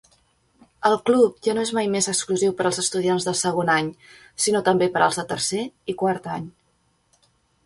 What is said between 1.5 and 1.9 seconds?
no és mai